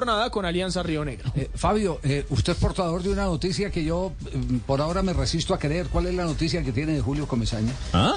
[0.00, 1.30] Jornada con Alianza Río Negro.
[1.36, 5.12] Eh, Fabio, eh, usted es portador de una noticia que yo eh, por ahora me
[5.12, 5.88] resisto a creer.
[5.88, 7.72] ¿Cuál es la noticia que tiene de Julio Comesaña?
[7.92, 8.14] ¿Ah?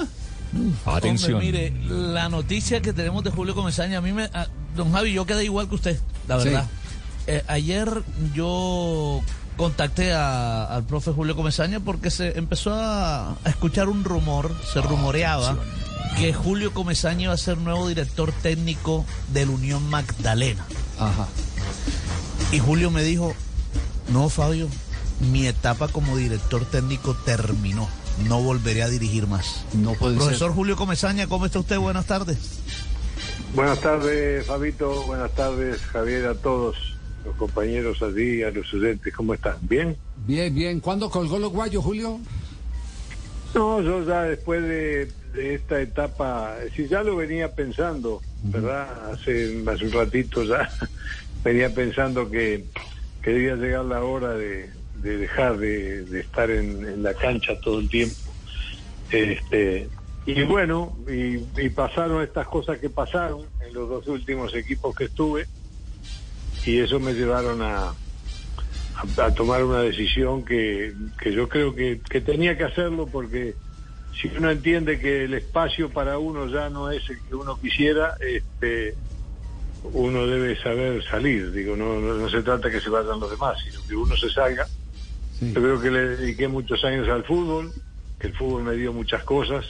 [0.86, 1.34] Atención.
[1.41, 4.24] Hombre, mire, la noticia que tenemos de Julio Comesaña, a mí me.
[4.34, 6.46] a- don Javi, yo quedé igual que usted, la Sí.
[6.46, 6.68] verdad.
[7.27, 8.02] Eh, ayer
[8.34, 9.20] yo
[9.58, 14.80] contacté a- al profe Julio Comesaña porque se empezó a, a escuchar un rumor, se
[14.80, 15.58] rumoreaba
[16.18, 20.66] que Julio Comesaña iba a ser nuevo director técnico del Unión Magdalena.
[20.98, 21.27] Ajá.
[22.53, 23.34] Y Julio me dijo,
[24.12, 24.67] no Fabio,
[25.32, 27.90] mi etapa como director técnico terminó,
[28.27, 29.65] no volveré a dirigir más.
[29.73, 30.55] No puede Profesor ser.
[30.55, 31.79] Julio Comesaña, ¿cómo está usted?
[31.79, 32.37] Buenas tardes.
[33.55, 35.01] Buenas tardes, Fabito.
[35.07, 36.77] Buenas tardes, Javier, a todos
[37.26, 39.12] los compañeros allí, a los oyentes.
[39.15, 39.57] ¿Cómo están?
[39.62, 39.98] ¿Bien?
[40.27, 40.79] Bien, bien.
[40.79, 42.20] ¿Cuándo colgó los guayos, Julio?
[43.55, 49.12] No, yo ya después de, de esta etapa, si ya lo venía pensando, ¿verdad?
[49.12, 50.70] Hace, hace un ratito ya
[51.44, 52.66] venía pensando que,
[53.22, 57.60] que debía llegar la hora de, de dejar de, de estar en, en la cancha
[57.60, 58.16] todo el tiempo.
[59.12, 59.90] Este,
[60.26, 65.06] y bueno, y, y pasaron estas cosas que pasaron en los dos últimos equipos que
[65.06, 65.46] estuve,
[66.66, 72.00] y eso me llevaron a, a, a tomar una decisión que, que yo creo que,
[72.09, 73.56] que tenía que hacerlo porque
[74.19, 78.16] si uno entiende que el espacio para uno ya no es el que uno quisiera,
[78.22, 78.96] este,
[79.91, 81.51] uno debe saber salir.
[81.51, 84.29] Digo, no, no, no se trata que se vayan los demás, sino que uno se
[84.29, 84.66] salga.
[85.39, 85.51] Sí.
[85.53, 87.72] Yo creo que le dediqué muchos años al fútbol,
[88.19, 89.66] que el fútbol me dio muchas cosas,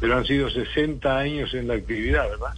[0.00, 2.52] pero han sido 60 años en la actividad, ¿verdad?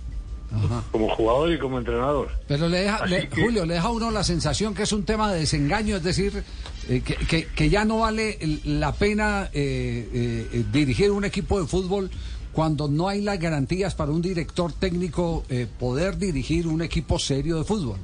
[0.50, 0.82] Ajá.
[0.90, 2.30] Como jugador y como entrenador.
[2.48, 5.04] Pero le deja, le- que- Julio, le deja a uno la sensación que es un
[5.04, 6.42] tema de desengaño, es decir,
[6.88, 11.60] eh, que, que- que ya no vale la pena eh, eh, eh, dirigir un equipo
[11.60, 12.10] de fútbol
[12.52, 17.56] cuando no hay las garantías para un director técnico eh, poder dirigir un equipo serio
[17.58, 17.98] de fútbol.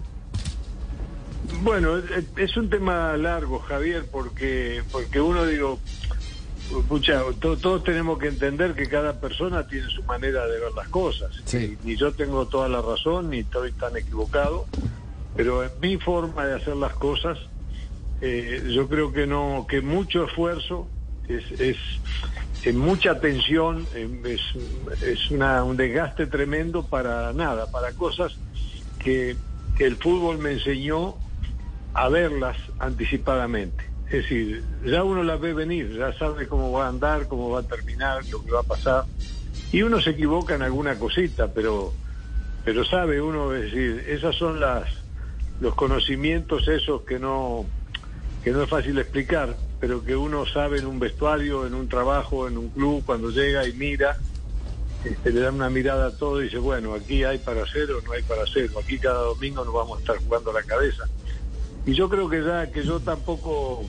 [1.63, 5.79] Bueno, es- es un tema largo, Javier, porque porque uno digo,
[6.89, 10.89] pucha, to- todos tenemos que entender que cada persona tiene su manera de ver las
[10.89, 11.31] cosas.
[11.45, 11.77] Sí.
[11.85, 14.67] Ni yo tengo toda la razón, ni estoy tan equivocado,
[15.37, 17.39] pero en mi forma de hacer las cosas,
[18.21, 20.87] eh, yo creo que no, que mucho esfuerzo
[21.29, 21.77] es, es,
[22.65, 24.41] es mucha atención, em, es,
[25.03, 28.37] es una, un desgaste tremendo para nada, para cosas
[28.99, 29.37] que,
[29.77, 31.17] que el fútbol me enseñó
[31.93, 33.85] a verlas anticipadamente.
[34.07, 37.61] Es decir, ya uno las ve venir, ya sabe cómo va a andar, cómo va
[37.61, 39.05] a terminar, lo que va a pasar.
[39.73, 41.93] Y uno se equivoca en alguna cosita, pero,
[42.65, 44.85] pero sabe uno, es decir, esas son las
[45.61, 47.65] los conocimientos esos que no
[48.43, 52.49] que no es fácil explicar, pero que uno sabe en un vestuario, en un trabajo,
[52.49, 54.19] en un club, cuando llega y mira,
[55.05, 58.01] este, le da una mirada a todo y dice, bueno, aquí hay para hacer o
[58.01, 61.05] no hay para hacer, aquí cada domingo nos vamos a estar jugando la cabeza.
[61.87, 63.85] Y yo creo que ya que yo tampoco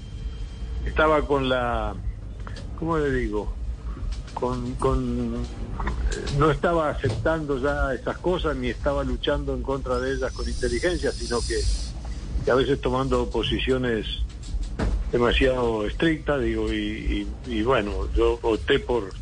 [0.85, 1.95] estaba con la,
[2.77, 3.53] ¿cómo le digo?
[4.33, 5.43] Con, con
[6.37, 11.11] no estaba aceptando ya esas cosas ni estaba luchando en contra de ellas con inteligencia,
[11.11, 11.55] sino que,
[12.43, 14.24] que a veces tomando posiciones
[15.15, 16.75] demasiado estrictas, digo, y,
[17.47, 19.13] y- y bueno, yo opté por,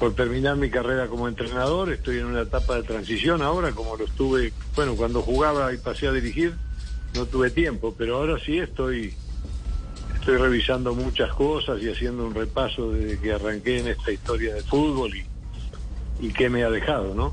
[0.00, 4.04] por terminar mi carrera como entrenador, estoy en una etapa de transición ahora, como lo
[4.06, 6.56] estuve, bueno, cuando jugaba y pasé a dirigir,
[7.14, 9.14] no tuve tiempo, pero ahora sí estoy
[10.16, 14.62] estoy revisando muchas cosas y haciendo un repaso desde que arranqué en esta historia de
[14.62, 15.24] fútbol y,
[16.26, 17.30] y qué me ha dejado, ¿no?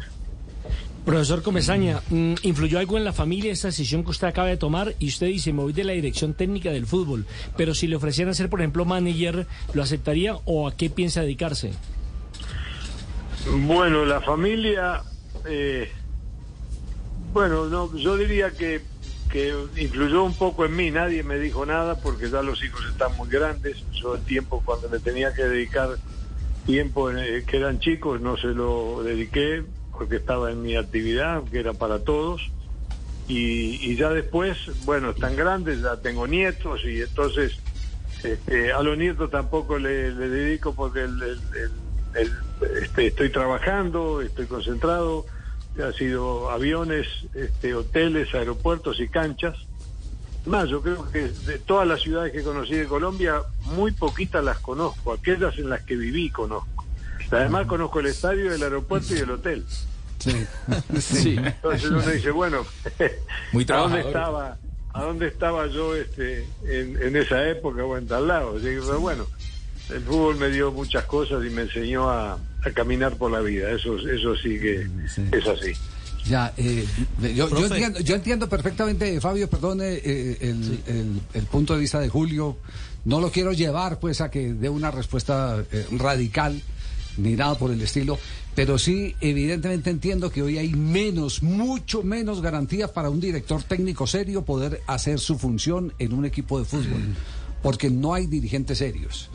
[1.05, 4.93] Profesor Comesaña, mm, ¿influyó algo en la familia esta decisión que usted acaba de tomar?
[4.99, 7.25] Y usted dice, me voy de la dirección técnica del fútbol,
[7.57, 11.71] pero si le ofrecieran ser, por ejemplo, manager, ¿lo aceptaría o a qué piensa dedicarse?
[13.65, 15.01] Bueno, la familia,
[15.47, 15.91] eh,
[17.33, 18.81] bueno, no, yo diría que,
[19.31, 23.17] que influyó un poco en mí, nadie me dijo nada porque ya los hijos están
[23.17, 25.97] muy grandes, yo el tiempo cuando me tenía que dedicar
[26.67, 29.63] tiempo eh, que eran chicos no se lo dediqué
[30.01, 32.49] porque estaba en mi actividad, que era para todos,
[33.27, 37.59] y, ya después, bueno, están grandes, ya tengo nietos y entonces
[38.23, 41.39] este, a los nietos tampoco le, dedico porque el- el-
[42.15, 42.33] el-
[42.81, 45.27] este, estoy trabajando, estoy concentrado.
[45.81, 49.55] ha sido aviones, este, hoteles, aeropuertos y canchas.
[50.45, 53.41] Más, yo creo que de todas las ciudades que conocí de Colombia,
[53.75, 55.13] muy poquitas las conozco.
[55.13, 56.81] Aquellas en las que viví conozco.
[57.31, 59.63] Además conozco el estadio, el aeropuerto y el hotel.
[60.99, 61.01] Sí.
[61.01, 61.35] Sí.
[61.37, 62.65] Entonces uno dice, bueno,
[63.51, 64.57] Muy ¿a dónde estaba,
[64.93, 68.55] a dónde estaba yo este, en, en esa época o en tal lado?
[68.57, 69.25] Así que, pero bueno,
[69.89, 73.71] el fútbol me dio muchas cosas y me enseñó a, a caminar por la vida.
[73.71, 75.23] Eso, eso sí que Sí.
[75.31, 75.71] es así.
[76.25, 76.85] Ya, eh,
[77.35, 81.99] yo, yo entiendo, yo entiendo perfectamente, Fabio, perdone eh, el, el- el punto de vista
[81.99, 82.57] de Julio.
[83.05, 86.61] No lo quiero llevar pues a que dé una respuesta eh, radical
[87.17, 88.17] ni nada por el estilo,
[88.55, 94.07] pero sí evidentemente entiendo que hoy hay menos, mucho menos garantías para un director técnico
[94.07, 97.15] serio poder hacer su función en un equipo de fútbol,
[97.63, 99.29] porque no hay dirigentes serios.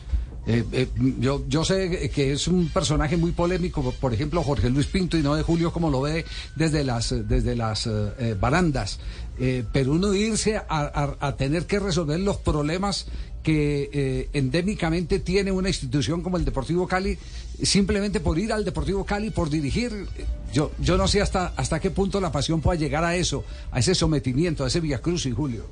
[0.48, 0.86] Eh, eh,
[1.18, 5.22] yo, yo sé que es un personaje muy polémico, por- ejemplo, Jorge Luis Pinto, y
[5.22, 6.24] no de Julio como lo ve
[6.54, 9.00] desde las, desde las eh, eh, barandas.
[9.38, 13.06] Eh, pero uno irse a, a- a tener que resolver los problemas
[13.42, 17.16] que eh, endémicamente tiene una institución como el Deportivo Cali,
[17.62, 20.06] simplemente por ir al Deportivo Cali, por dirigir,
[20.52, 23.78] yo, yo no sé hasta, hasta qué punto la pasión pueda llegar a eso, a
[23.78, 25.64] ese sometimiento, a ese Via Cruz y Julio.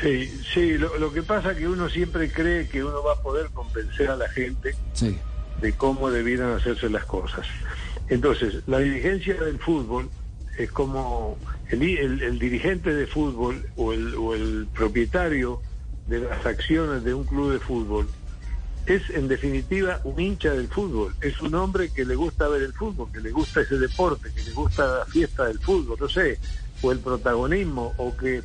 [0.00, 3.20] Sí, sí, lo, lo que pasa es que uno siempre cree que uno va a
[3.22, 5.16] poder convencer a la gente Sí.
[5.60, 7.46] de cómo debieran hacerse las cosas.
[8.08, 10.08] Entonces, la dirigencia del fútbol
[10.58, 11.38] es como
[11.70, 15.60] el, el- el dirigente de fútbol o el, o el propietario
[16.06, 18.08] de las acciones de un club de fútbol
[18.86, 22.72] es en definitiva un hincha del fútbol, es un hombre que le gusta ver el
[22.72, 26.38] fútbol, que le gusta ese deporte, que le gusta la fiesta del fútbol, no sé,
[26.80, 28.44] o el protagonismo, o que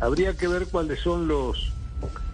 [0.00, 1.72] habría que ver cuáles son los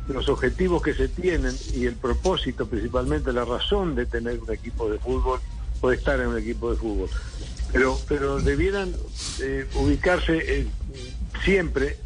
[0.08, 4.90] los objetivos que se tienen y el propósito, principalmente la razón de tener un equipo
[4.90, 5.40] de fútbol
[5.80, 7.10] o de estar en un equipo de fútbol.
[7.72, 8.94] Pero, pero debieran
[9.40, 10.66] eh, ubicarse eh,
[11.44, 11.96] siempre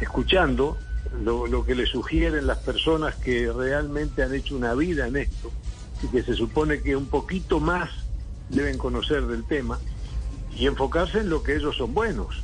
[0.00, 0.78] escuchando
[1.22, 5.50] lo, lo que le sugieren las personas que realmente han hecho una vida en esto
[6.02, 7.90] y que se supone que un poquito más
[8.48, 9.78] deben conocer del tema
[10.56, 12.42] y enfocarse en lo que ellos son buenos.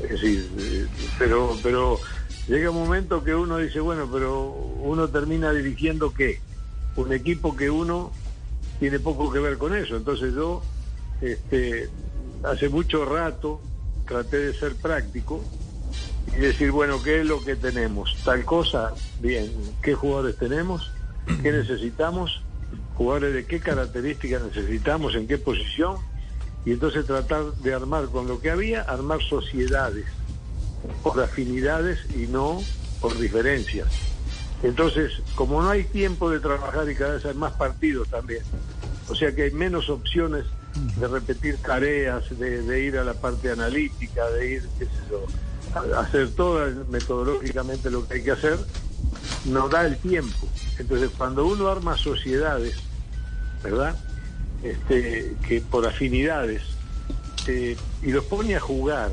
[0.00, 0.86] Es decir, eh,
[1.18, 1.98] pero, pero
[2.46, 4.50] llega un momento que uno dice, bueno, pero
[4.80, 6.40] uno termina dirigiendo qué?
[6.96, 8.12] Un equipo que uno
[8.78, 9.96] tiene poco que ver con eso.
[9.96, 10.62] Entonces yo,
[11.20, 11.88] este,
[12.44, 13.60] hace mucho rato
[14.06, 15.42] traté de ser práctico
[16.36, 18.16] y decir, bueno, ¿qué es lo que tenemos?
[18.24, 19.50] Tal cosa, bien,
[19.82, 20.90] ¿qué jugadores tenemos?
[21.42, 22.42] ¿Qué necesitamos?
[22.96, 25.14] ¿Jugadores de qué características necesitamos?
[25.14, 25.96] ¿En qué posición?
[26.64, 30.06] Y entonces tratar de armar con lo que había, armar sociedades
[31.02, 32.62] por afinidades y no
[33.00, 33.88] por diferencias.
[34.62, 38.42] Entonces, como no hay tiempo de trabajar y cada vez hay más partidos también,
[39.08, 40.44] o sea que hay menos opciones
[40.74, 45.24] de repetir tareas, de, ir a la parte analítica, de ir, qué sé yo,
[45.74, 48.58] a hacer todo metodológicamente lo que hay que hacer,
[49.46, 50.48] no da el tiempo.
[50.78, 52.76] Entonces, cuando uno arma sociedades,
[53.62, 53.96] ¿verdad?
[54.62, 56.62] Este, que por afinidades,
[57.46, 59.10] eh, y los pone a jugar,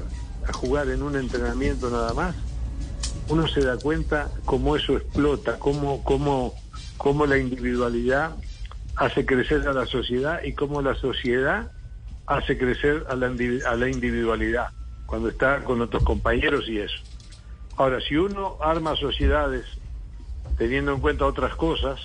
[0.48, 2.36] a jugar en un entrenamiento nada más,
[3.30, 6.54] uno se da cuenta cómo eso explota, cómo, cómo,
[6.98, 8.36] cómo la individualidad
[8.96, 11.72] hace crecer a la sociedad y cómo la sociedad
[12.28, 14.68] hace crecer a la, a la individualidad
[15.06, 16.98] cuando está con otros compañeros y eso.
[17.78, 19.66] Ahora, si uno arma sociedades
[20.58, 22.00] teniendo en cuenta otras cosas,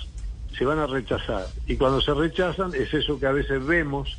[0.57, 1.45] se van a rechazar.
[1.65, 4.17] Y cuando se rechazan es eso que a veces vemos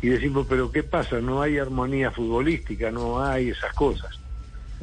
[0.00, 1.20] y decimos, pero ¿qué pasa?
[1.20, 4.18] No hay armonía futbolística, no hay esas cosas.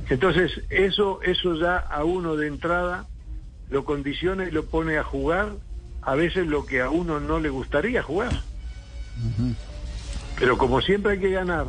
[0.10, 3.08] Entonces, eso, eso ya a uno de entrada
[3.70, 5.54] lo condiciona y lo pone a jugar
[6.08, 8.32] a veces lo que a uno no le gustaría jugar.
[10.40, 11.68] Pero como siempre hay que ganar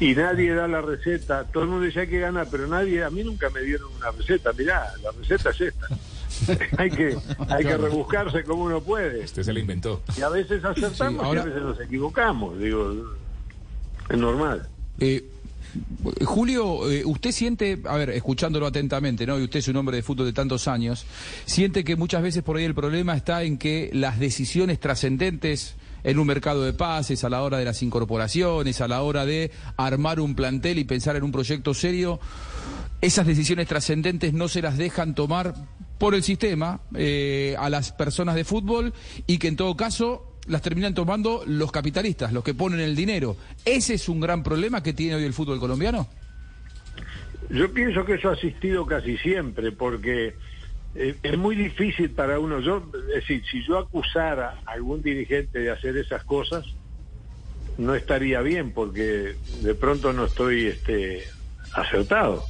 [0.00, 3.10] y nadie da la receta, todo el mundo dice hay que ganar, pero nadie, a
[3.10, 5.86] mí nunca me dieron una receta, mirá, la receta es esta.
[6.78, 7.16] hay que
[7.48, 9.22] hay que rebuscarse como uno puede.
[9.22, 10.02] Usted se la inventó.
[10.18, 12.92] Y a veces acertamos Sí, ahora- y a veces nos equivocamos, digo,
[14.10, 14.66] es normal.
[14.98, 15.24] Eh,
[16.24, 19.38] Julio, eh, usted siente, a ver, escuchándolo atentamente, ¿no?
[19.38, 21.06] Y usted es un hombre de fútbol de tantos años,
[21.44, 26.18] siente que muchas veces por ahí el problema está en que las decisiones trascendentes en
[26.18, 30.20] un mercado de pases, a la hora de las incorporaciones, a la hora de armar
[30.20, 32.20] un plantel y pensar en un proyecto serio,
[33.00, 35.54] esas decisiones trascendentes no se las dejan tomar
[35.98, 38.92] por el sistema eh, a las personas de fútbol
[39.26, 43.36] y que en todo caso las terminan tomando los capitalistas, los que ponen el dinero.
[43.64, 46.08] ¿Ese es un gran problema que tiene hoy el fútbol colombiano?
[47.50, 50.34] Yo pienso que eso ha asistido casi siempre, porque
[50.94, 52.60] eh, es muy difícil para uno.
[52.60, 56.64] Yo, es decir, si yo acusara a algún dirigente de hacer esas cosas,
[57.78, 61.24] no estaría bien porque de pronto no estoy este,
[61.74, 62.44] acertado.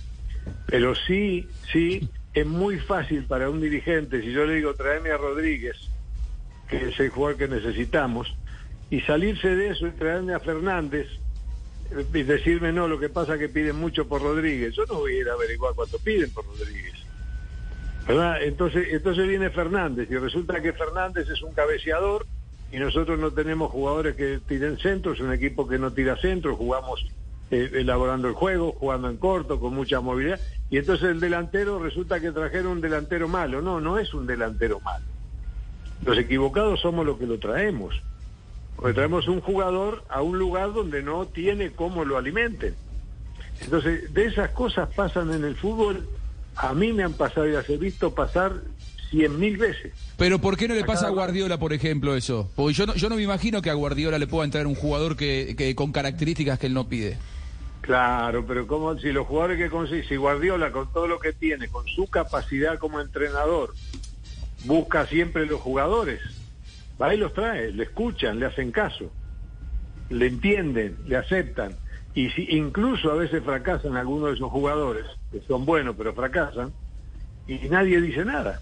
[0.67, 5.17] Pero sí, sí, es muy fácil para un dirigente, si yo le digo tráeme a
[5.17, 5.77] Rodríguez,
[6.79, 8.35] que es el jugador que necesitamos,
[8.89, 11.07] y salirse de eso y traerme a Fernández
[11.91, 14.75] eh, y decirme no, lo que pasa es que piden mucho por Rodríguez.
[14.75, 16.95] Yo no voy a ir a averiguar cuánto piden por Rodríguez.
[18.09, 18.43] ¿Verdad?
[18.43, 22.27] Entonces, entonces viene Fernández y resulta que Fernández es un cabeceador
[22.73, 26.57] y nosotros no tenemos jugadores que tiren centro, es un equipo que no tira centro,
[26.57, 27.07] jugamos
[27.51, 32.19] eh, elaborando el juego, jugando en corto, con mucha movilidad, y entonces el delantero resulta
[32.19, 33.61] que trajeron un delantero malo.
[33.61, 35.12] No, no es un delantero malo.
[36.05, 37.95] Los equivocados somos los que lo traemos.
[38.77, 42.75] Porque traemos un jugador a un lugar donde no tiene cómo lo alimenten.
[43.61, 46.09] Entonces, de esas cosas pasan en el fútbol.
[46.57, 48.63] A mí me han pasado y las he visto pasar
[49.11, 49.93] cien mil veces.
[50.17, 52.51] Pero ¿por qué no le pasa a Guardiola, por ejemplo, eso?
[52.57, 55.17] Porque yo no, yo no me imagino que a Guardiola le pueda entrar un jugador
[55.17, 57.19] que, que con características que él no pide.
[57.83, 61.69] Claro, pero como si los jugadores que consigue, si Guardiola con todo lo que tiene,
[61.69, 63.75] con su capacidad como entrenador,
[64.65, 66.21] busca siempre los jugadores,
[67.01, 69.13] va y los trae, le escuchan, le hacen caso,
[70.09, 71.77] le entienden, le aceptan.
[72.15, 76.73] Y si incluso a veces fracasan algunos de esos jugadores, que son buenos pero fracasan,
[77.47, 78.61] y nadie dice nada.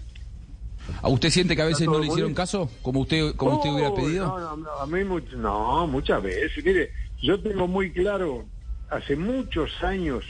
[1.01, 3.89] ¿A usted siente que a veces no le hicieron caso, como usted, como usted hubiera
[3.89, 4.27] Oh, pedido?
[4.27, 6.63] No, no, no, a mí much- no, muchas veces.
[6.65, 6.91] Mire,
[7.21, 8.45] yo tengo muy claro,
[8.89, 10.25] hace muchos años,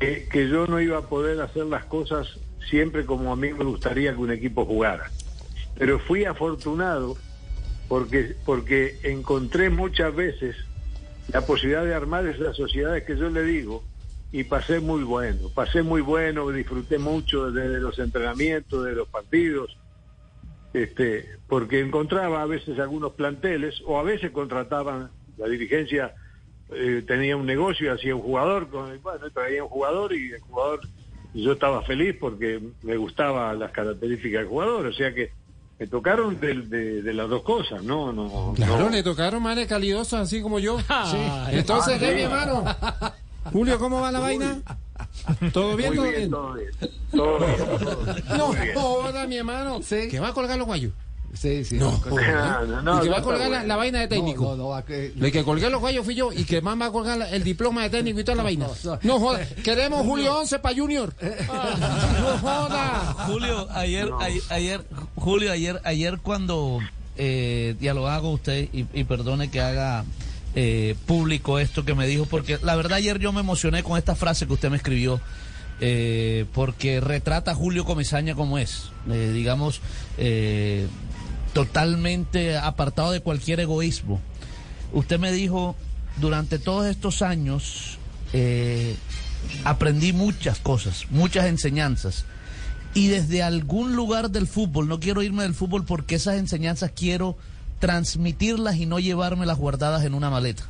[0.00, 2.26] que, que yo no iba a poder hacer las cosas
[2.68, 5.10] siempre como a mí me gustaría que un equipo jugara.
[5.78, 7.16] Pero fui afortunado
[7.88, 10.56] porque, porque encontré muchas veces
[11.32, 13.82] la posibilidad de armar esas sociedades que yo le digo
[14.32, 19.76] y pasé muy bueno, pasé muy bueno, disfruté mucho de los entrenamientos, de los partidos,
[20.72, 26.14] este, porque encontraba a veces algunos planteles o a veces contrataban, la dirigencia
[26.70, 30.80] eh, tenía un negocio hacía un jugador, con, bueno, traía un jugador y el jugador,
[31.42, 35.30] yo estaba feliz porque me gustaban las características del jugador, o sea que
[35.78, 38.88] me tocaron de, de- de las dos cosas, no, no, Claro, no.
[38.88, 40.78] le tocaron manes calidosos así como yo.
[40.88, 42.64] Ay, Entonces, ah, ¿qué, mi hermano?
[43.52, 44.58] Julio, ¿cómo va la vaina?
[45.52, 45.94] ¿Todo bien?
[45.94, 46.30] Muy ¿Todo bien, bien?
[46.30, 46.70] todo bien,
[47.12, 48.24] todo bien, todo bien.
[48.38, 48.74] No, bien.
[48.74, 49.80] joda, mi hermano.
[49.82, 50.08] Sí.
[50.08, 50.92] Que va a colgar los guayos.
[51.34, 51.76] Sí, sí.
[51.76, 52.62] No, no, joda.
[52.66, 54.56] No, no, y que no va a colgar la, vaina de técnico.
[54.56, 57.18] No, que- De que colgué los guayos fui yo y que más va a colgar
[57.18, 58.68] la- el diploma de técnico y toda la vaina.
[59.02, 61.14] No joda, queremos Julio 11 para Junior.
[61.20, 63.14] No joda.
[63.26, 64.18] Julio, ayer, No.
[64.20, 66.78] ayer, ayer- Julio, ayer, ayer cuando
[67.16, 70.04] eh, dialogaba con usted y, y perdone que haga
[70.54, 74.14] eh, público esto que me dijo, porque la verdad ayer yo me emocioné con esta
[74.14, 75.20] frase que usted me escribió.
[75.80, 79.82] eh, porque retrata a Julio Comesaña como es, eh, digamos,
[80.16, 80.86] eh,
[81.56, 84.20] totalmente apartado de cualquier egoísmo.
[84.92, 85.74] Usted me dijo,
[86.20, 87.96] durante todos estos años
[88.34, 88.94] eh,
[89.64, 92.26] aprendí muchas cosas, muchas enseñanzas.
[92.92, 97.38] Y desde algún lugar del fútbol, no quiero irme del fútbol porque esas enseñanzas quiero
[97.78, 100.64] transmitirlas y no llevármelas guardadas en una maleta.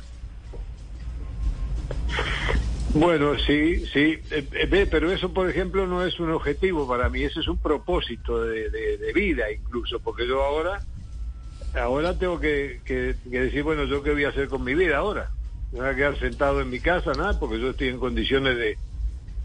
[2.99, 7.23] Bueno, sí, sí, eh, eh, pero eso, por ejemplo, no es un objetivo para mí,
[7.23, 10.83] ese es un propósito de, de- vida incluso, porque yo ahora,
[11.73, 12.81] ahora tengo que
[13.25, 15.31] decir, bueno, yo qué voy a hacer con mi vida ahora.
[15.71, 18.79] Me voy a quedar sentado en mi casa, nada, porque yo estoy en condiciones de,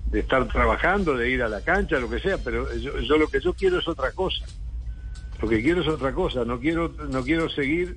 [0.07, 3.29] de estar trabajando, de ir a la cancha, lo que sea, pero yo, yo lo
[3.31, 4.49] que yo quiero es otra cosa.
[5.41, 7.97] Lo que quiero es otra cosa, no quiero, no quiero seguir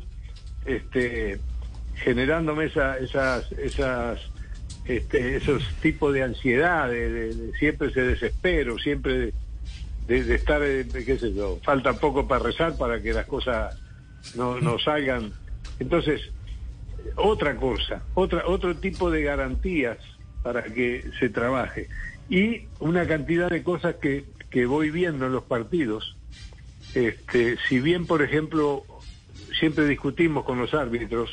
[0.66, 1.42] este,
[1.94, 4.20] generándome esa, esas, esas,
[4.86, 9.34] este, esos tipos de ansiedad, de, de- de siempre ese desespero, siempre
[10.08, 13.76] de, de- estar, eh, qué sé yo, falta poco para rezar para que las cosas
[14.36, 15.34] no, no salgan.
[15.80, 16.22] Entonces,
[17.16, 19.98] otra cosa, otra, otro tipo de garantías
[20.42, 21.88] para que se trabaje.
[22.30, 26.16] Y una cantidad de cosas que, que voy viendo en los partidos.
[26.94, 28.84] Este, si bien, por ejemplo,
[29.60, 31.30] siempre discutimos con los árbitros,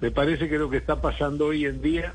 [0.00, 2.14] me parece que lo que está pasando hoy en día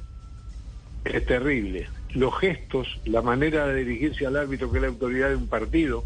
[1.05, 1.87] es terrible.
[2.13, 6.03] Los gestos, la manera de dirigirse al árbitro, que es la autoridad de un partido,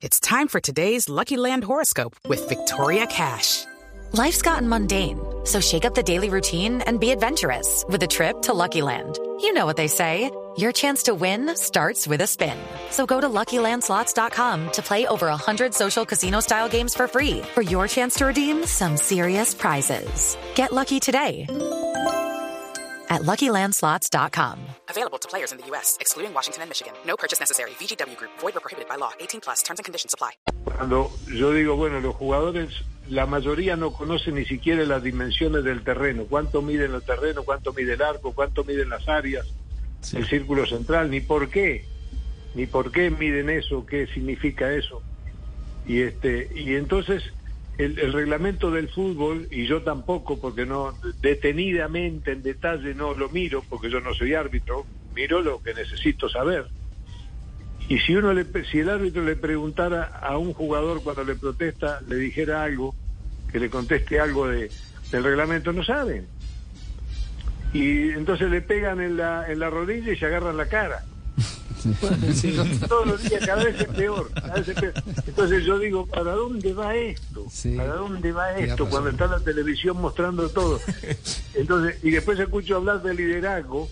[0.00, 3.64] It's time for today's Lucky Land horoscope with Victoria Cash.
[4.12, 8.40] Life's gotten mundane, so shake up the daily routine and be adventurous with a trip
[8.42, 9.18] to Lucky Land.
[9.40, 10.30] You know what they say.
[10.56, 12.56] Your chance to win starts with a spin.
[12.90, 17.88] So go to LuckyLandSlots.com to play over 100 social casino-style games for free for your
[17.88, 20.36] chance to redeem some serious prizes.
[20.54, 21.46] Get lucky today
[23.10, 24.58] at LuckyLandSlots.com.
[24.88, 26.92] Available to players in the U.S., excluding Washington and Michigan.
[27.06, 27.70] No purchase necessary.
[27.80, 29.12] VGW Group, void or prohibited by law.
[29.18, 30.32] 18 plus terms and conditions apply.
[30.78, 32.70] cuando yo digo, bueno, los jugadores
[33.08, 37.72] la mayoría no conoce ni siquiera las dimensiones del terreno, cuánto miden los terrenos, cuánto
[37.72, 39.46] mide el arco, cuánto miden las áreas,
[40.12, 41.84] el círculo central, ni por qué,
[42.54, 45.02] ni por qué miden eso, qué significa eso.
[45.86, 47.24] Y este, y entonces
[47.78, 53.28] el, el reglamento del fútbol, y yo tampoco, porque no, detenidamente, en detalle no lo
[53.28, 56.66] miro, porque yo no soy árbitro, miro lo que necesito saber.
[57.88, 62.00] Y si uno le, si el árbitro le preguntara a un jugador cuando le protesta,
[62.06, 62.94] le dijera algo,
[63.50, 64.70] que le conteste algo de,
[65.10, 66.26] del reglamento, no saben.
[67.72, 71.04] Y entonces le pegan en la, en la rodilla y se agarran la cara.
[72.88, 74.94] Todos los días, cada vez es peor, cada vez es peor.
[75.26, 77.46] Entonces yo digo, ¿para dónde va esto?
[77.76, 78.88] ¿Para dónde va esto?
[78.88, 80.80] Cuando está la televisión mostrando todo.
[81.54, 83.88] Entonces, y después escucho hablar de liderazgo,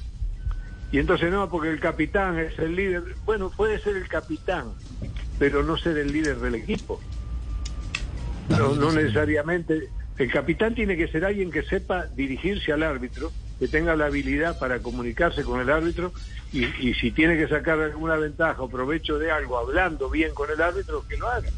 [0.92, 3.02] y entonces no, porque el capitán es el líder.
[3.24, 4.72] Bueno, puede ser el capitán,
[5.38, 7.00] pero no ser el líder del equipo.
[8.48, 9.90] No, no necesariamente.
[10.16, 14.58] El capitán tiene que ser alguien que sepa dirigirse al árbitro, que tenga la habilidad
[14.58, 16.12] para comunicarse con el árbitro
[16.52, 20.50] y, y si tiene que sacar alguna ventaja o provecho de algo hablando bien con
[20.50, 21.48] el árbitro, que lo haga.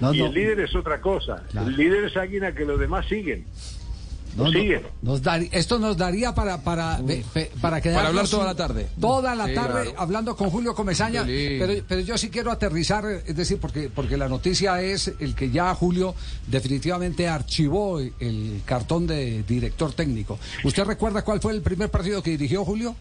[0.00, 1.44] No, y no, el líder es otra cosa.
[1.50, 1.68] Claro.
[1.68, 3.46] El líder es alguien a que los demás siguen.
[4.36, 4.82] No, no, siguen.
[5.02, 6.98] nos dar- esto nos daría para para
[7.60, 8.86] para quedarnos Para hablar toda la tarde.
[9.00, 9.94] Toda la Sí, tarde claro.
[10.00, 14.28] hablando con Julio Comesaña, pero, pero yo sí quiero aterrizar, es decir, porque porque la
[14.28, 16.14] noticia es el que ya Julio
[16.48, 20.38] definitivamente archivó el cartón de director técnico.
[20.64, 22.96] ¿Usted recuerda cuál fue el primer partido que dirigió Julio?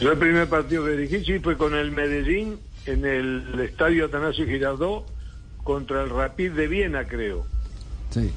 [0.00, 4.44] Yo el primer partido que dirigí sí fue con el Medellín en el estadio Atanasio
[4.46, 5.06] Girardot
[5.64, 7.46] contra el Rapid de Viena, creo.
[8.10, 8.30] Sí.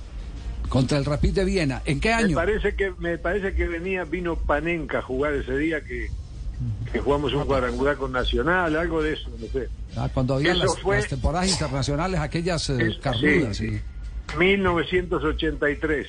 [0.69, 1.81] Contra el Rapid de Viena.
[1.85, 2.35] ¿En qué Me año?
[2.35, 6.07] parece que me parece que venía vino Panenka a jugar ese día que,
[6.93, 9.67] que jugamos un cuadrangular con Nacional, algo de eso, no sé.
[9.97, 13.79] Ah, cuando había las, fue- las temporadas internacionales, aquellas eh, Es- sí.
[14.37, 16.07] 1983.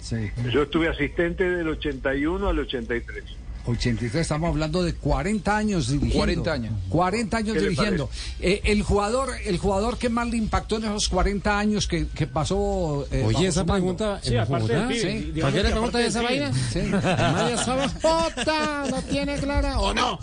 [0.00, 0.30] Sí.
[0.52, 3.24] Yo estuve asistente del 81 al 83.
[3.66, 6.16] 83, estamos hablando de 40 años dirigiendo.
[6.18, 6.72] 40 años.
[6.90, 8.10] 40 años ¿Qué le dirigiendo.
[8.40, 12.26] Eh, el jugador el jugador que más le impactó en esos 40 años que, que
[12.26, 13.06] pasó.
[13.10, 15.40] eh, Oye, esa pregunta Sí, aparte del pibe, Sí.
[15.40, 16.40] ¿Para qué le preguntas esa pibe.
[16.40, 16.52] vaina?
[16.72, 16.80] Sí.
[16.90, 17.88] Nadie sabe.
[18.02, 18.84] ¡Jota!
[18.90, 20.18] ¿No tiene clara o no?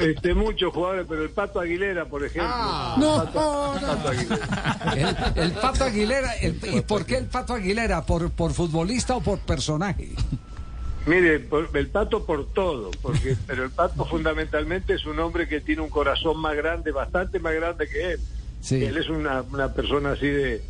[0.00, 2.48] Este, muchos jugadores, pero el Pato Aguilera, por ejemplo.
[2.98, 3.80] No, Pato, joda.
[3.96, 5.32] Pato Aguilera.
[5.36, 6.32] El, el Pato Aguilera.
[6.36, 8.04] el- ¿Y por qué el Pato Aguilera?
[8.04, 10.10] ¿Por, ¿Por futbolista o por personaje?
[11.06, 15.60] Mire, por- el pato por todo, porque pero el pato fundamentalmente es un hombre que
[15.60, 18.20] tiene un corazón más grande, bastante más grande que él.
[18.60, 18.84] Sí.
[18.84, 20.62] Él es una, una persona así de,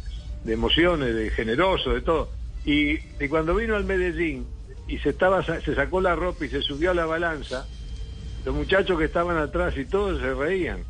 [0.44, 2.31] de emociones, de generoso, de todo.
[2.64, 4.46] Y, y cuando vino al Medellín
[4.88, 7.66] y se estaba se sacó la ropa y se subió a la balanza,
[8.44, 10.85] los muchachos que estaban atrás y todos se reían.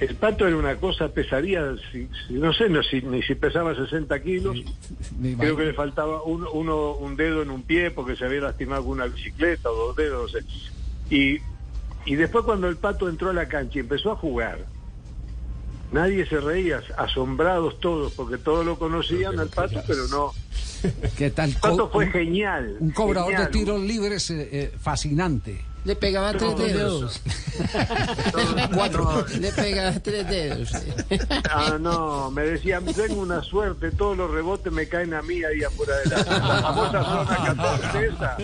[0.00, 3.74] El pato era una cosa, pesaría, si- si- no sé no, si, ni si pesaba
[3.74, 4.56] 60 kilos.
[5.38, 8.82] Creo que le faltaba un, uno, un dedo en un pie porque se había lastimado
[8.82, 10.46] con una bicicleta o dos dedos, no sé.
[11.14, 11.38] Y,
[12.06, 14.64] y después cuando el pato entró a la cancha y empezó a jugar,
[15.92, 20.32] nadie se reía, asombrados todos, porque todos lo conocían al pato, pero no.
[21.18, 21.50] ¿Qué tal?
[21.50, 22.76] El pato fue un- genial.
[22.80, 23.52] Un cobrador genial.
[23.52, 25.60] de tiros libres eh, eh, fascinante.
[25.84, 27.20] Le pegaba tres dedos.
[28.74, 29.26] Cuatro.
[29.38, 30.70] Le pegaba tres dedos.
[31.52, 35.62] Ah, no, me decían, tengo una suerte, todos los rebotes me caen a mí ahí
[35.64, 38.36] afuera de la, famosa zona 14 esa.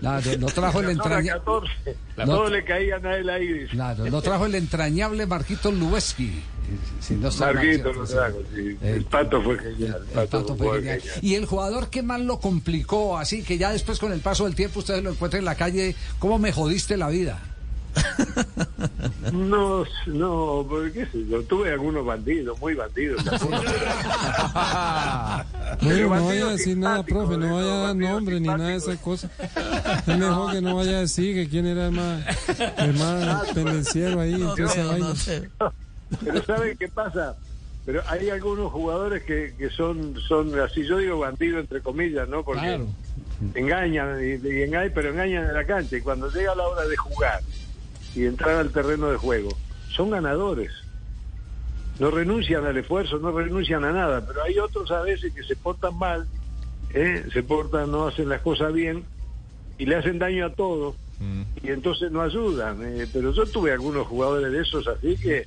[0.00, 1.96] Claro, lo trajo el La zona entraña- 14.
[2.16, 2.24] No.
[2.26, 3.66] Todos le caían a él ahí.
[3.70, 6.42] Claro, lo trajo el entrañable Marquito Lubeski.
[7.00, 7.60] Si no trajo,
[8.54, 8.76] sí.
[8.82, 10.04] El pato fue genial.
[10.14, 11.02] El Pato fue genial.
[11.22, 14.54] Y el jugador que más lo complicó, así que ya después con el paso del
[14.54, 17.40] tiempo ustedes lo encuentran en la calle, ¿cómo me jodiste la vida?
[19.32, 23.24] No, no, porque qué sé yo, tuve algunos bandidos, muy bandidos.
[25.80, 27.38] No bandidos vaya a decir nada, profe, ¿eh?
[27.38, 29.30] no vaya a dar nombre ni nada de esas cosas.
[30.06, 32.24] Es mejor que no vaya a decir que quién era el más,
[32.78, 34.54] el más pendenciero ahí, No
[34.98, 35.48] no sé.
[36.24, 37.36] Pero ¿saben qué pasa?
[37.86, 42.42] Pero hay algunos jugadores que, que son, son así, yo digo bandidos entre comillas, ¿no?
[42.42, 42.86] Porque Claro.
[43.54, 45.96] engañan, y, y engañan, pero engañan en la cancha.
[45.96, 47.40] Y cuando llega la hora de jugar
[48.14, 49.56] y entrar al terreno de juego,
[49.88, 50.70] son ganadores.
[51.98, 55.56] No renuncian al esfuerzo, no renuncian a nada, pero hay otros a veces que se
[55.56, 56.26] portan mal,
[56.94, 57.24] ¿eh?
[57.32, 59.04] se portan, no hacen las cosas bien
[59.78, 60.96] y le hacen daño a todos
[61.62, 62.78] y entonces no ayudan.
[62.82, 65.46] eh, pero yo tuve algunos jugadores de esos así que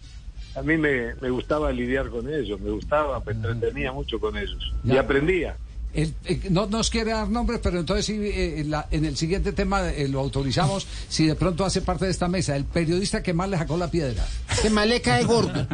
[0.56, 4.74] a mí me, me gustaba lidiar con ellos, me gustaba, me entretenía mucho con ellos
[4.84, 5.56] y aprendía.
[5.94, 9.54] El- eh, no nos quiere dar nombres, pero entonces eh, en, la- en el siguiente
[9.54, 12.56] tema eh, lo autorizamos si de pronto hace parte de esta mesa.
[12.56, 14.26] El periodista que más le sacó la piedra.
[14.62, 15.52] Que más le cae gordo.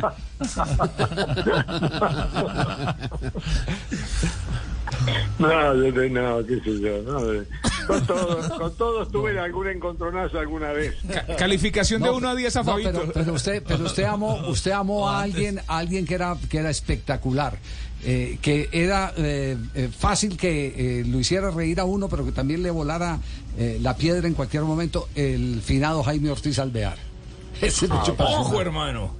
[5.39, 7.01] No, yo te- no, qué sé yo.
[7.03, 7.47] No, eh,
[7.89, 10.95] con, todos, con todos tuve algún encontronazo alguna vez.
[11.38, 12.91] calificación de No, 1 a 10 a no, Fabito.
[12.91, 16.58] pero, pero usted, pero usted amó, usted amó a alguien, a alguien que era, que
[16.60, 17.58] era espectacular.
[18.06, 22.32] eh, que era eh, eh, fácil que eh, lo hiciera reír a uno, pero que
[22.32, 23.19] también le volara
[23.58, 26.97] eh, la piedra en cualquier momento, el finado Jaime Ortiz Alvear.
[27.62, 28.36] Ese mucho personaje.
[28.45, 29.13] Ojo, hermano.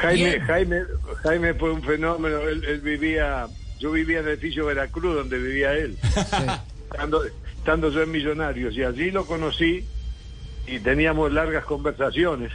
[0.00, 0.40] Jaime, Bien.
[0.46, 0.80] Jaime,
[1.22, 2.40] Jaime fue un fenómeno.
[2.40, 3.46] Él, él vivía,
[3.78, 5.98] yo vivía en el edificio Veracruz, donde vivía él,
[6.90, 7.22] estando,
[7.60, 9.84] estando yo en Millonarios, y allí lo conocí
[10.66, 12.52] y teníamos largas conversaciones.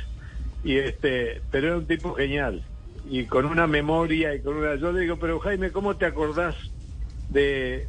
[0.63, 2.63] Y este, pero era un tipo genial
[3.07, 4.75] y con una memoria y con una.
[4.75, 6.55] Yo le digo, pero Jaime, ¿cómo te acordás
[7.29, 7.87] de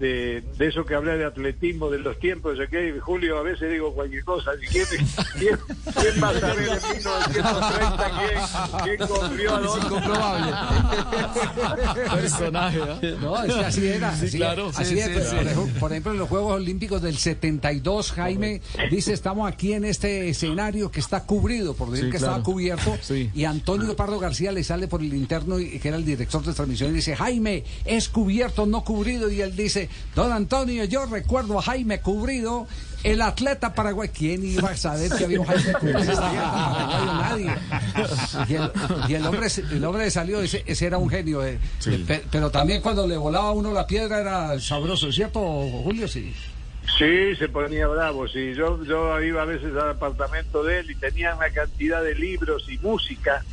[0.00, 3.70] de, de eso que hablé de atletismo, de los tiempos, de que Julio a veces
[3.70, 4.52] digo cualquier cosa.
[4.60, 4.86] ¿y ¿Quién,
[5.38, 5.58] quién,
[6.00, 8.10] quién va a saber en 1930
[8.82, 9.90] quién, quién corrió a dónde?
[12.16, 12.78] Personaje,
[13.20, 13.44] ¿no?
[13.44, 14.16] es que así era.
[14.16, 14.70] Sí, así, claro.
[14.74, 15.36] así Sí, es, sí,
[15.78, 20.90] por, ejemplo, en los Juegos Olímpicos del 72, Jaime dice, estamos aquí en este escenario
[20.90, 22.36] que está cubrido, por decir Sí, que claro.
[22.36, 22.96] estaba cubierto,
[23.34, 26.54] y Antonio Pardo García le sale por el interno, y, que era el director de
[26.54, 31.58] transmisión, y dice, Jaime, es cubierto, no cubrido, y él dice, don Antonio, yo recuerdo
[31.58, 32.66] a Jaime cubrido,
[33.02, 36.00] el atleta paraguay, ¿quién iba a saber que había un Jaime cubrido?
[36.16, 37.14] Paraguayo?
[37.22, 37.54] Nadie.
[38.48, 38.70] Y el,
[39.08, 41.44] y el hombre, se- el hombre salió, ese, ese era un genio.
[41.44, 41.58] eh.
[42.06, 45.40] Pe- pero también cuando le volaba a uno la piedra era sabroso, ¿cierto,
[45.84, 46.06] Julio?
[46.08, 46.32] Sí.
[46.98, 48.52] Sí, se ponía bravo, sí.
[48.54, 52.64] Yo, yo iba a veces al apartamento de él y tenía una cantidad de libros
[52.68, 53.44] y música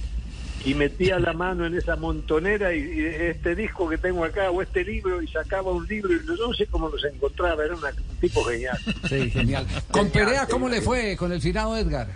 [0.67, 4.61] y metía la mano en esa montonera y, y este disco que tengo acá o
[4.61, 8.17] este libro y sacaba un libro y no sé cómo los encontraba, era una- un
[8.19, 8.77] tipo genial.
[9.07, 9.65] Sí, genial.
[9.91, 12.09] Con Perea, ¿cómo le fue con el finado Edgar?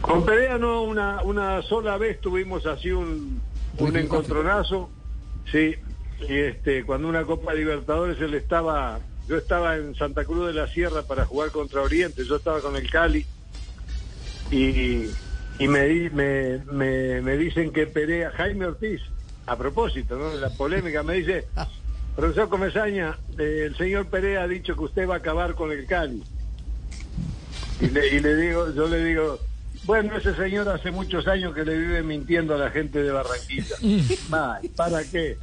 [0.00, 3.40] Con Perea no, una, una sola vez tuvimos así un,
[3.78, 4.90] un encontronazo,
[5.50, 5.74] sí,
[6.28, 10.66] y este, cuando una Copa Libertadores él estaba, yo estaba en Santa Cruz de la
[10.68, 13.26] Sierra para jugar contra Oriente, yo estaba con el Cali,
[14.50, 15.06] y,
[15.58, 19.00] y me, di- me, me, me dicen que Perea, Jaime Ortiz,
[19.46, 20.32] a propósito, ¿no?
[20.34, 21.46] la polémica, me dice,
[22.16, 25.86] profesor Comesaña, eh, el señor Perea ha dicho que usted va a acabar con el
[25.86, 26.22] Cali.
[27.80, 29.38] Y le, y le digo, yo le digo,
[29.84, 33.74] bueno, ese señor hace muchos años que le vive mintiendo a la gente de Barranquilla.
[34.76, 35.36] ¿Para qué?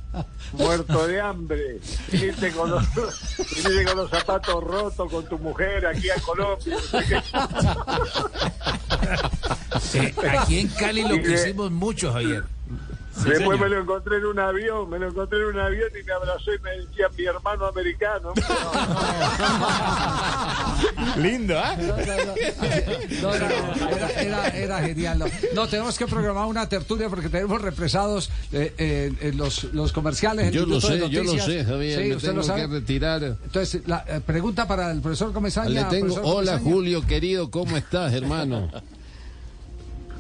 [0.54, 1.80] Muerto de hambre.
[2.10, 6.78] Viniste con los, viniste con los zapatos rotos con tu mujer aquí a Colombia.
[9.16, 10.02] no.
[10.02, 12.44] Eh, aquí en Cali lo hicimos mucho, Javier.
[13.26, 16.14] Después me lo encontré en un avión, me lo encontré en un avión y me
[16.14, 18.32] abrazó y me decía mi hermano americano.
[21.18, 23.10] Lindo, ¿eh?
[23.22, 23.50] No, era,
[23.82, 25.20] era, era- era genial.
[25.20, 25.26] No.
[25.54, 30.48] No, tenemos que programar una tertulia porque tenemos represados eh, eh, los, los comerciales.
[30.48, 32.02] el Yo lo de sé, yo lo sé, Javier.
[32.02, 32.62] Sí, me usted tengo lo sabe.
[32.62, 33.24] que retirar.
[33.24, 35.70] Entonces, la eh, pregunta para el profesor Comesaña.
[35.70, 36.16] Le tengo.
[36.24, 36.60] Hola, Comesaña.
[36.74, 38.70] Julio, querido, ¿cómo estás, hermano?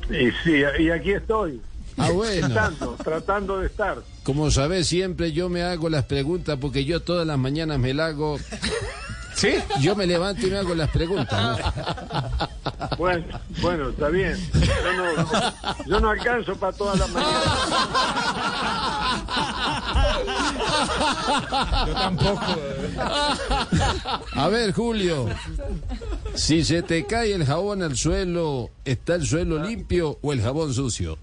[0.09, 1.61] Y sí, y aquí estoy.
[1.97, 2.47] Ah, bueno.
[2.47, 3.97] Tratando, tratando de estar.
[4.23, 8.07] Como sabes, siempre yo me hago las preguntas porque yo todas las mañanas me la
[8.07, 8.39] hago.
[9.39, 9.55] ¿Sí?
[9.79, 11.59] Yo me levanto y me hago las preguntas.
[11.59, 12.97] ¿no?
[12.97, 13.25] Bueno,
[13.61, 14.35] bueno, está bien.
[14.53, 17.43] Yo no, yo no alcanzo para todas las mañanas.
[21.87, 22.45] Yo tampoco.
[24.33, 25.27] A ver, Julio.
[26.35, 30.73] Si se te cae el jabón al suelo, ¿está el suelo limpio o el jabón
[30.73, 31.17] sucio?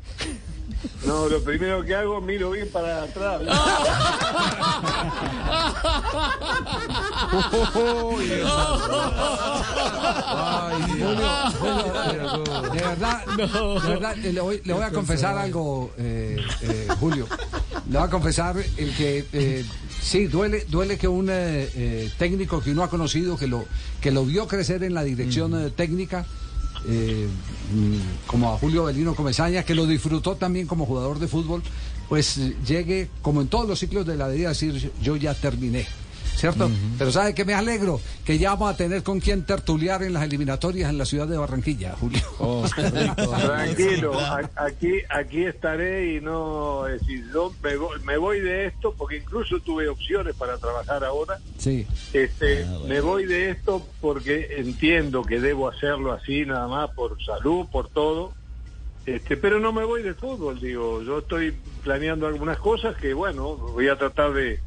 [1.06, 3.40] No, lo primero que hago, miro bien para atrás.
[11.46, 17.26] De verdad, de verdad, eh, le, voy, le voy a confesar algo, eh, eh, Julio.
[17.88, 19.64] Le voy a confesar el que eh,
[20.00, 23.64] sí, duele, duele que un eh, eh, técnico que uno ha conocido, que lo,
[24.00, 26.26] que lo vio crecer en la dirección eh, técnica,
[26.88, 27.28] eh,
[28.26, 31.62] como a Julio Belino Comesaña, que lo disfrutó también como jugador de fútbol,
[32.08, 35.34] pues eh, llegue, como en todos los ciclos de la vida, a decir yo ya
[35.34, 35.86] terminé.
[36.36, 36.70] ¿Cierto?
[36.98, 37.98] Pero ¿sabe que me alegro?
[38.24, 41.38] Que ya vamos a tener con quien tertuliar en las eliminatorias en la ciudad de
[41.38, 42.20] Barranquilla, Julio.
[43.14, 48.66] Tranquilo, a- aquí, aquí estaré y no, es decir, yo me voy, me voy de
[48.66, 51.38] esto porque incluso tuve opciones para trabajar ahora.
[51.58, 51.86] Sí.
[52.12, 57.66] Este, me voy de esto porque entiendo que debo hacerlo así nada más por salud,
[57.72, 58.32] por todo.
[59.06, 63.54] Este, pero no me voy del fútbol, digo, yo estoy planeando algunas cosas que bueno,
[63.56, 64.58] voy a tratar de,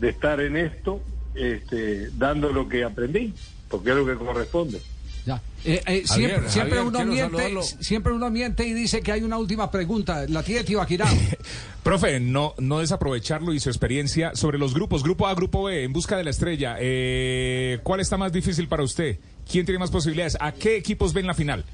[0.00, 1.00] de estar en esto,
[1.34, 3.34] este, dando lo que aprendí,
[3.68, 4.80] porque es lo que corresponde.
[5.26, 5.42] Ya.
[5.64, 9.22] Eh, eh, siempre, Javier, siempre Javier, uno miente, siempre uno miente y dice que hay
[9.22, 10.24] una última pregunta.
[10.28, 11.06] La tiene Tibaquirá.
[11.82, 15.92] Profe, no, no desaprovecharlo y su experiencia sobre los grupos, grupo A, grupo B, en
[15.92, 16.76] busca de la estrella.
[16.80, 19.18] Eh, ¿Cuál está más difícil para usted?
[19.50, 20.36] ¿Quién tiene más posibilidades?
[20.40, 21.64] ¿A qué equipos ven la final?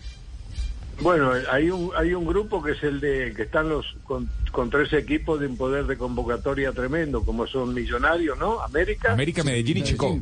[1.00, 4.70] Bueno, hay un, hay un grupo que es el de que están los con, con
[4.70, 8.60] tres equipos de un poder de convocatoria tremendo, como son Millonarios, ¿no?
[8.60, 10.18] América, América, Medellín y Chico.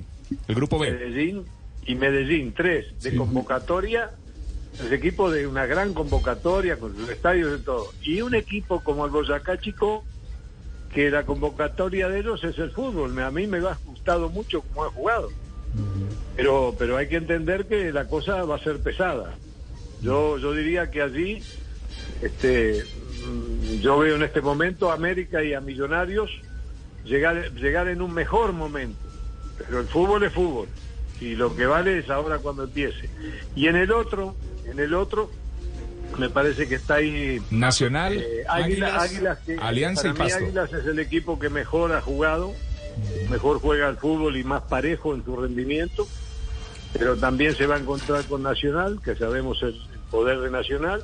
[0.49, 0.91] El grupo B.
[0.91, 1.45] Medellín
[1.85, 4.11] y Medellín, tres de convocatoria,
[4.81, 7.91] el equipo de una gran convocatoria con sus estadios y todo.
[8.03, 10.05] Y un equipo como el Boyacá Chico,
[10.93, 13.13] que la convocatoria de ellos es el fútbol.
[13.13, 15.29] Me- A mí me ha gustado mucho cómo ha jugado.
[16.37, 19.37] Pero, pero hay que entender que la cosa va a ser pesada.
[20.03, 21.43] Yo, yo diría que allí,
[22.23, 22.85] este,
[23.27, 26.31] mm, yo veo en este momento a América y a Millonarios
[27.05, 28.99] llegar, llegar en un mejor momento.
[29.59, 30.69] Pero el fútbol es fútbol
[31.21, 33.09] y lo que vale es ahora cuando empiece.
[33.55, 34.35] Y en el otro,
[34.67, 35.31] en el otro,
[36.19, 40.19] me parece que está ahí Nacional, eh, Águila- Águilas, Águilas que- Alianza para y mí
[40.19, 40.45] Pasto.
[40.45, 42.53] Águilas es el equipo que mejor ha jugado,
[43.31, 46.07] mejor juega al fútbol y más parejo en su rendimiento,
[46.93, 49.81] pero también se va a encontrar con Nacional, que sabemos el
[50.13, 51.03] poder de Nacional,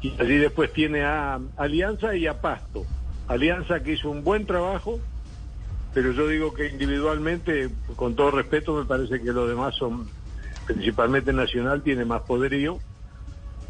[0.00, 2.86] y allí después tiene a Alianza y a Pasto.
[3.28, 4.98] Alianza que hizo un buen trabajo,
[5.92, 10.08] pero yo digo que individualmente, con todo respeto, me parece que los demás son,
[10.66, 12.78] principalmente Nacional, tiene más poderío.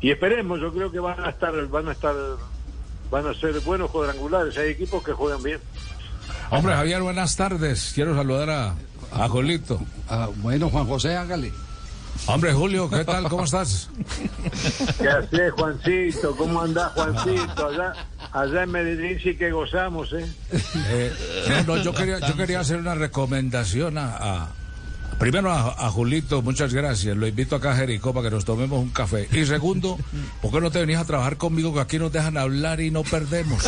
[0.01, 2.15] Y esperemos, yo creo que van a estar, van a estar,
[3.11, 4.57] van a ser buenos cuadrangulares.
[4.59, 5.59] Hay equipos que juegan bien.
[6.51, 7.93] Hombre, Javier, buenas tardes.
[7.95, 8.75] Quiero saludar a,
[9.13, 9.81] a Julito.
[10.09, 11.53] Ah, bueno, Juan José, hágale.
[12.27, 13.29] Hombre, Julio, ¿qué tal?
[13.29, 13.89] ¿Cómo estás?
[14.99, 16.37] ¿Qué haces, Juancito?
[16.37, 17.67] ¿Cómo andás, Juancito?
[17.67, 17.93] Allá,
[18.33, 20.27] allá en Medellín sí que gozamos, ¿eh?
[20.89, 21.13] Eh,
[21.67, 24.49] no, no, yo quería, yo quería hacer una recomendación a, a-
[25.19, 27.17] primero a, a Julito, muchas gracias.
[27.17, 29.29] Lo invito acá a Jericó para que nos tomemos un café.
[29.33, 29.99] Y segundo,
[30.43, 33.03] ¿por qué no te venís a trabajar conmigo que aquí nos dejan hablar y no
[33.03, 33.63] perdemos?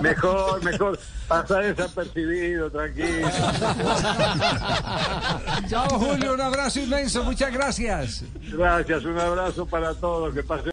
[0.00, 0.98] mejor, mejor.
[1.28, 3.28] Pasa desapercibido, tranquilo.
[5.68, 8.24] Chao, Julio, un abrazo inmenso, muchas gracias.
[8.52, 10.34] Gracias, un abrazo para todos.
[10.34, 10.72] Que pasen.